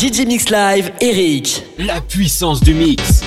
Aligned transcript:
DJ 0.00 0.24
Mix 0.26 0.48
Live, 0.48 0.92
Eric. 1.02 1.62
La 1.76 2.00
puissance 2.00 2.62
du 2.62 2.72
mix. 2.72 3.19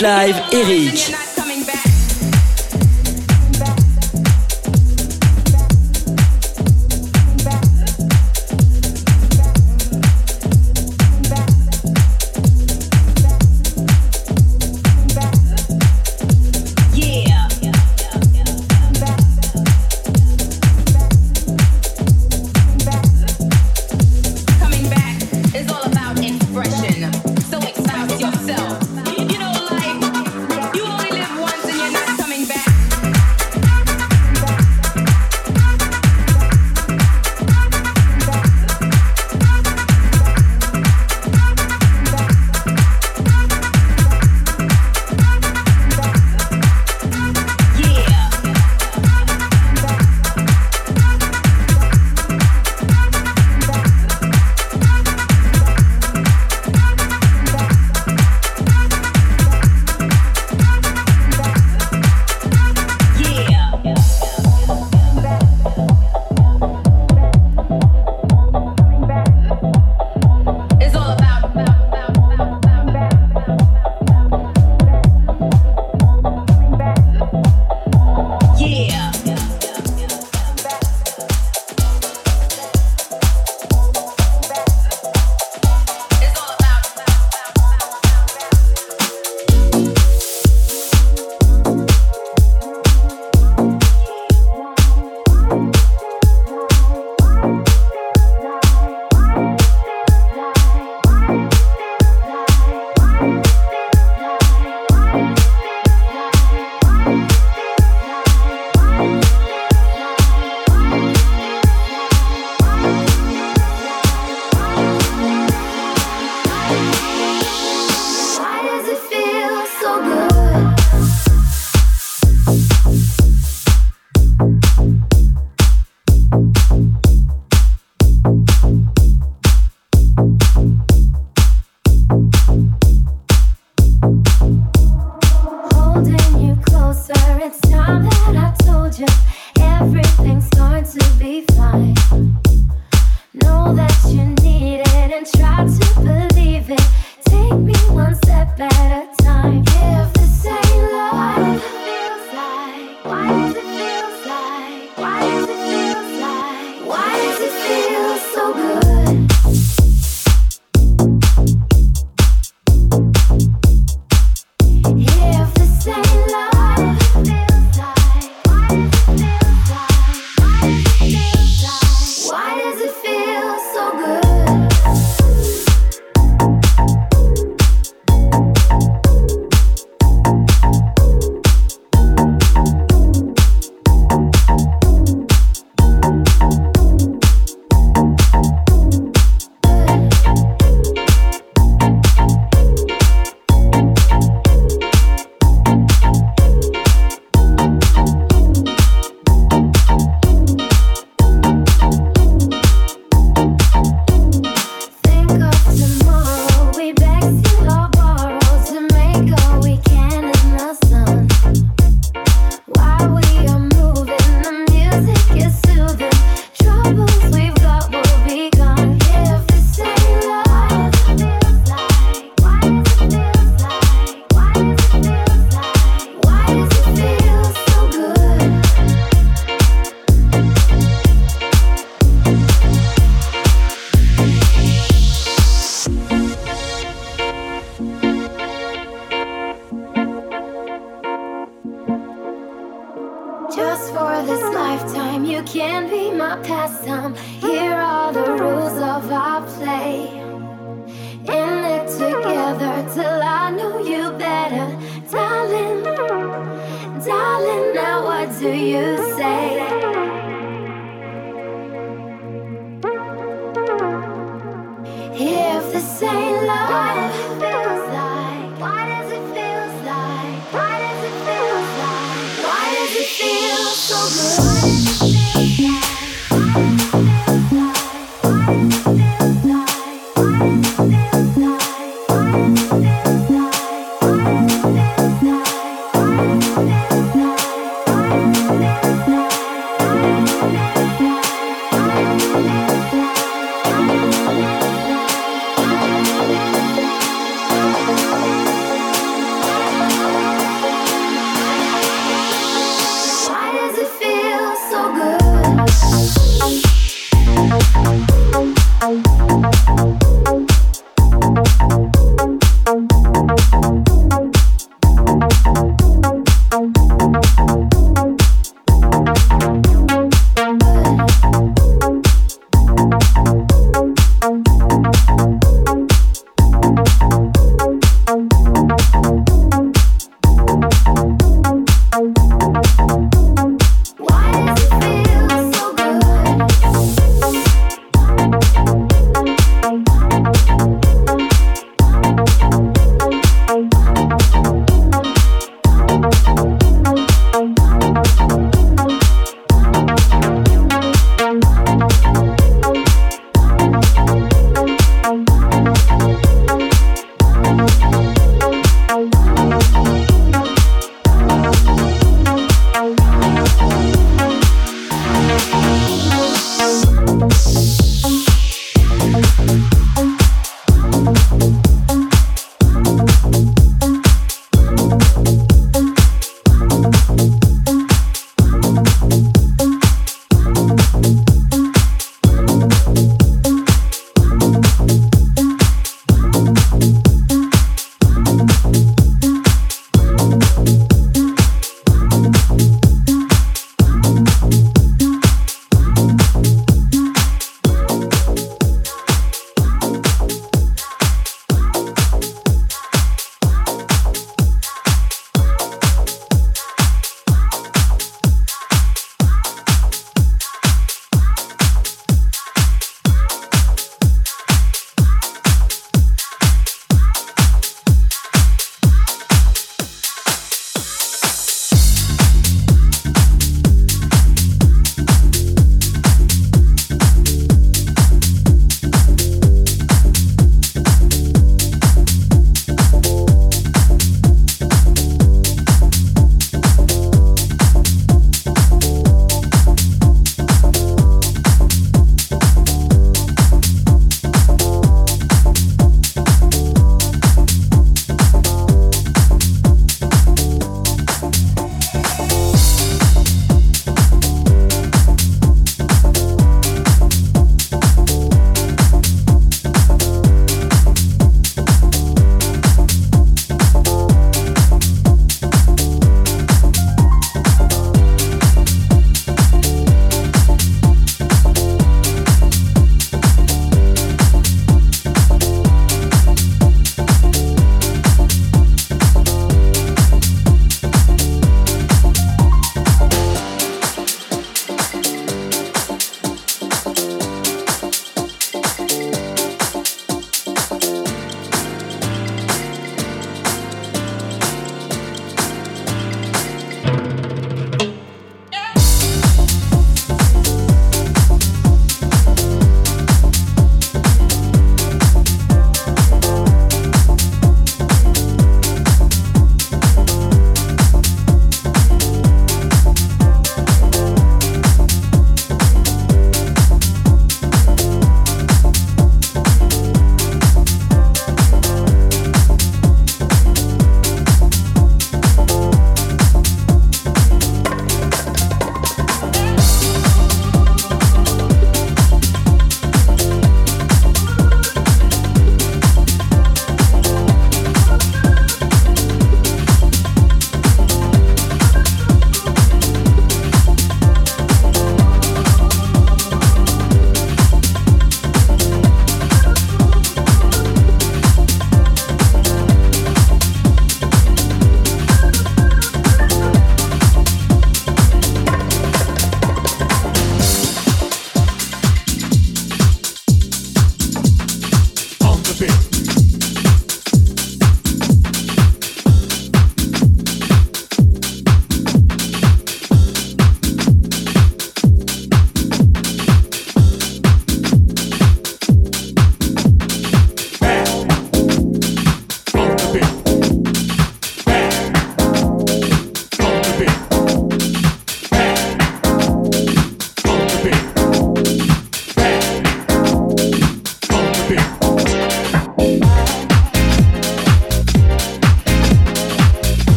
Live, 0.00 0.40
Eric. 0.54 1.29